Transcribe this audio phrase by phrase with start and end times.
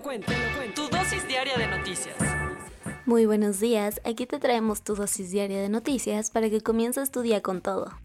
[0.00, 2.14] Tu dosis diaria de noticias.
[3.04, 7.22] Muy buenos días, aquí te traemos tu dosis diaria de noticias para que comiences tu
[7.22, 7.98] día con todo.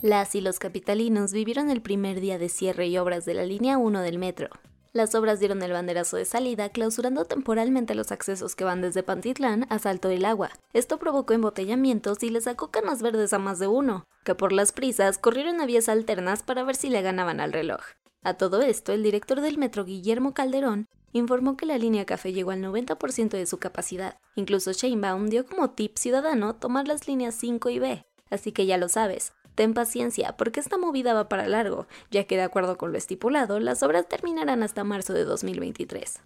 [0.00, 3.78] Las y los capitalinos vivieron el primer día de cierre y obras de la línea
[3.78, 4.48] 1 del metro.
[4.92, 9.66] Las obras dieron el banderazo de salida, clausurando temporalmente los accesos que van desde Pantitlán
[9.70, 10.50] a Salto del Agua.
[10.72, 14.70] Esto provocó embotellamientos y le sacó canas verdes a más de uno, que por las
[14.70, 17.80] prisas corrieron a vías alternas para ver si le ganaban al reloj.
[18.26, 22.50] A todo esto, el director del metro, Guillermo Calderón, informó que la línea café llegó
[22.50, 24.18] al 90% de su capacidad.
[24.34, 28.04] Incluso Sheinbaum dio como tip ciudadano tomar las líneas 5 y B.
[28.28, 32.34] Así que ya lo sabes, ten paciencia porque esta movida va para largo, ya que
[32.34, 36.18] de acuerdo con lo estipulado, las obras terminarán hasta marzo de 2023.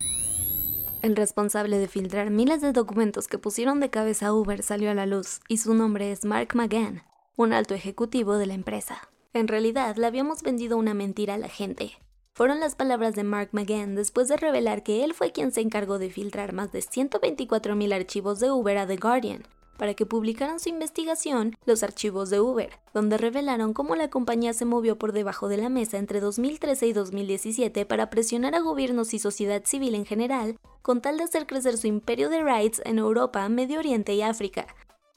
[1.03, 4.95] El responsable de filtrar miles de documentos que pusieron de cabeza a Uber salió a
[4.95, 7.03] la luz y su nombre es Mark McGann,
[7.37, 9.11] un alto ejecutivo de la empresa.
[9.33, 11.93] En realidad, le habíamos vendido una mentira a la gente.
[12.35, 16.01] Fueron las palabras de Mark McGann después de revelar que él fue quien se encargó
[16.01, 19.45] de filtrar más de 124.000 archivos de Uber a The Guardian,
[19.79, 24.65] para que publicaran su investigación Los archivos de Uber, donde revelaron cómo la compañía se
[24.65, 29.21] movió por debajo de la mesa entre 2013 y 2017 para presionar a gobiernos y
[29.21, 33.49] sociedad civil en general, con tal de hacer crecer su imperio de rights en Europa,
[33.49, 34.67] Medio Oriente y África,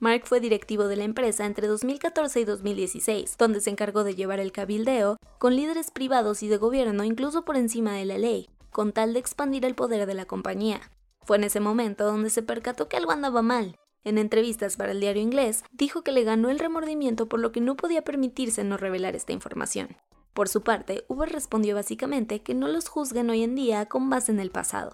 [0.04, 4.42] Mark fue directivo de la empresa entre 2014 y 2016, donde se encargó de llevar
[4.42, 8.92] el cabildeo con líderes privados y de gobierno incluso por encima de la ley, con
[8.92, 10.82] tal de expandir el poder de la compañía.
[11.22, 13.78] Fue en ese momento donde se percató que algo andaba mal.
[14.04, 17.62] En entrevistas para el diario inglés, dijo que le ganó el remordimiento por lo que
[17.62, 19.96] no podía permitirse no revelar esta información.
[20.34, 24.34] Por su parte, Uber respondió básicamente que no los juzguen hoy en día con base
[24.34, 24.92] en el pasado.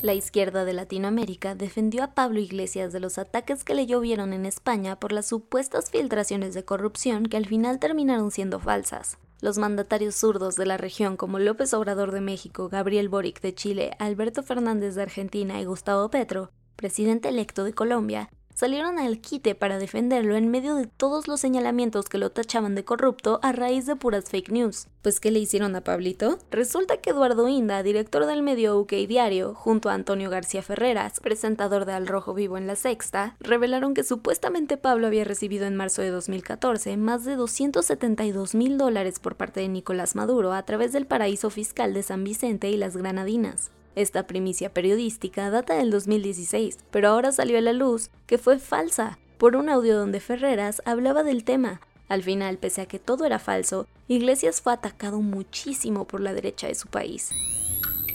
[0.00, 4.46] La izquierda de Latinoamérica defendió a Pablo Iglesias de los ataques que le llovieron en
[4.46, 9.18] España por las supuestas filtraciones de corrupción que al final terminaron siendo falsas.
[9.40, 13.90] Los mandatarios zurdos de la región como López Obrador de México, Gabriel Boric de Chile,
[13.98, 19.78] Alberto Fernández de Argentina y Gustavo Petro, presidente electo de Colombia, salieron al quite para
[19.78, 23.94] defenderlo en medio de todos los señalamientos que lo tachaban de corrupto a raíz de
[23.94, 24.88] puras fake news.
[25.00, 26.40] Pues ¿qué le hicieron a Pablito?
[26.50, 31.84] Resulta que Eduardo Inda, director del medio UK Diario, junto a Antonio García Ferreras, presentador
[31.84, 36.02] de Al Rojo Vivo en La Sexta, revelaron que supuestamente Pablo había recibido en marzo
[36.02, 41.06] de 2014 más de 272 mil dólares por parte de Nicolás Maduro a través del
[41.06, 43.70] paraíso fiscal de San Vicente y las Granadinas.
[43.98, 49.18] Esta primicia periodística data del 2016, pero ahora salió a la luz que fue falsa
[49.38, 51.80] por un audio donde Ferreras hablaba del tema.
[52.08, 56.68] Al final, pese a que todo era falso, Iglesias fue atacado muchísimo por la derecha
[56.68, 57.30] de su país.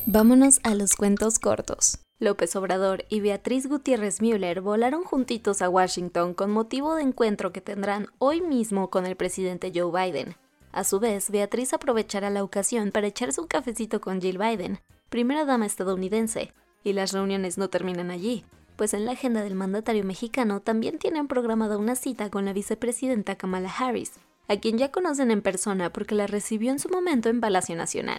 [0.05, 2.00] Vámonos a los cuentos cortos.
[2.17, 7.59] López Obrador y Beatriz Gutiérrez Müller volaron juntitos a Washington con motivo de encuentro que
[7.59, 10.38] tendrán hoy mismo con el presidente Joe Biden.
[10.71, 14.79] A su vez, Beatriz aprovechará la ocasión para echarse un cafecito con Jill Biden,
[15.13, 16.51] primera dama estadounidense,
[16.84, 21.28] y las reuniones no terminan allí, pues en la agenda del mandatario mexicano también tienen
[21.28, 24.13] programada una cita con la vicepresidenta Kamala Harris,
[24.47, 28.18] a quien ya conocen en persona porque la recibió en su momento en Palacio Nacional.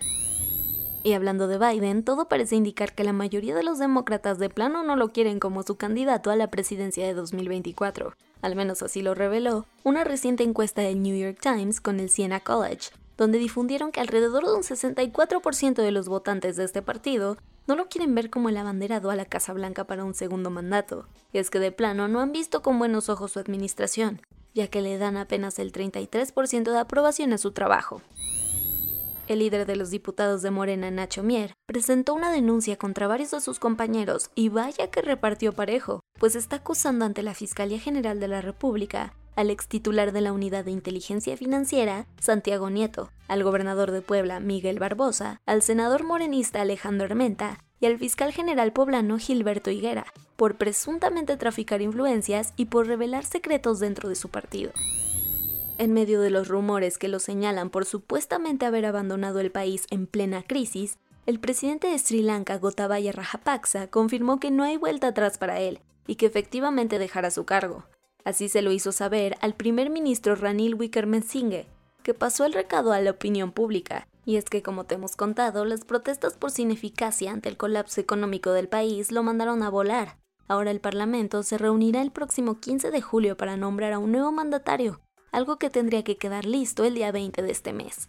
[1.03, 4.85] Y hablando de Biden, todo parece indicar que la mayoría de los demócratas de plano
[4.85, 8.15] no lo quieren como su candidato a la presidencia de 2024.
[8.41, 12.39] Al menos así lo reveló una reciente encuesta del New York Times con el Siena
[12.39, 17.37] College, donde difundieron que alrededor de un 64% de los votantes de este partido
[17.67, 21.07] no lo quieren ver como el abanderado a la Casa Blanca para un segundo mandato.
[21.33, 24.21] Y es que de plano no han visto con buenos ojos su administración,
[24.53, 28.03] ya que le dan apenas el 33% de aprobación a su trabajo.
[29.27, 33.41] El líder de los diputados de Morena, Nacho Mier, presentó una denuncia contra varios de
[33.41, 38.29] sus compañeros y vaya que repartió parejo, pues está acusando ante la Fiscalía General de
[38.29, 43.91] la República al ex titular de la Unidad de Inteligencia Financiera, Santiago Nieto, al gobernador
[43.91, 49.71] de Puebla, Miguel Barbosa, al senador morenista Alejandro Armenta y al fiscal general poblano Gilberto
[49.71, 54.73] Higuera, por presuntamente traficar influencias y por revelar secretos dentro de su partido.
[55.77, 60.07] En medio de los rumores que lo señalan por supuestamente haber abandonado el país en
[60.07, 65.39] plena crisis, el presidente de Sri Lanka, Gotabaya Rajapaksa, confirmó que no hay vuelta atrás
[65.39, 67.85] para él y que efectivamente dejará su cargo.
[68.25, 71.67] Así se lo hizo saber al primer ministro Ranil Wickremesinghe,
[72.03, 74.09] que pasó el recado a la opinión pública.
[74.25, 78.01] Y es que, como te hemos contado, las protestas por sin eficacia ante el colapso
[78.01, 80.17] económico del país lo mandaron a volar.
[80.49, 84.33] Ahora el Parlamento se reunirá el próximo 15 de julio para nombrar a un nuevo
[84.33, 85.01] mandatario,
[85.33, 88.09] algo que tendría que quedar listo el día 20 de este mes.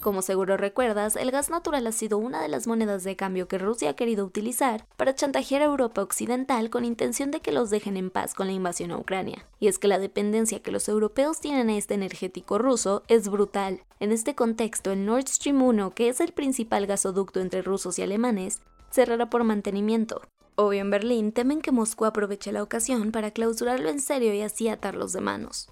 [0.00, 3.58] Como seguro recuerdas, el gas natural ha sido una de las monedas de cambio que
[3.58, 7.96] Rusia ha querido utilizar para chantajear a Europa Occidental con intención de que los dejen
[7.96, 9.44] en paz con la invasión a Ucrania.
[9.58, 13.80] Y es que la dependencia que los europeos tienen a este energético ruso es brutal.
[13.98, 18.02] En este contexto, el Nord Stream 1, que es el principal gasoducto entre rusos y
[18.02, 18.60] alemanes,
[18.90, 20.22] cerrará por mantenimiento.
[20.54, 24.68] Obvio en Berlín temen que Moscú aproveche la ocasión para clausurarlo en serio y así
[24.68, 25.68] atarlos de manos.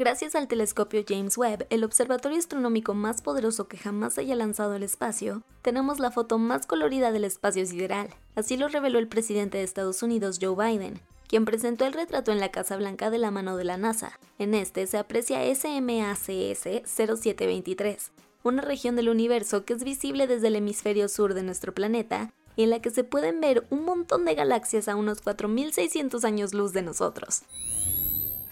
[0.00, 4.82] Gracias al telescopio James Webb, el observatorio astronómico más poderoso que jamás haya lanzado al
[4.82, 8.08] espacio, tenemos la foto más colorida del espacio sideral.
[8.34, 12.40] Así lo reveló el presidente de Estados Unidos, Joe Biden, quien presentó el retrato en
[12.40, 14.18] la Casa Blanca de la mano de la NASA.
[14.38, 18.10] En este se aprecia SMACS 0723,
[18.42, 22.62] una región del universo que es visible desde el hemisferio sur de nuestro planeta y
[22.62, 26.72] en la que se pueden ver un montón de galaxias a unos 4.600 años luz
[26.72, 27.42] de nosotros.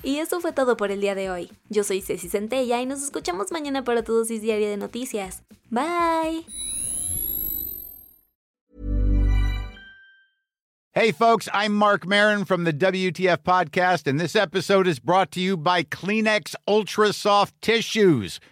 [0.03, 1.51] Y eso fue todo por el día de hoy.
[1.69, 5.43] Yo soy Ceci Centella y nos escuchamos mañana para tu dosis diaria de noticias.
[5.71, 6.47] Bye.
[10.93, 15.41] Hey, folks, I'm Mark Marin from the WTF Podcast, and this episode is brought to
[15.41, 18.41] you by Kleenex Ultra Soft Tissues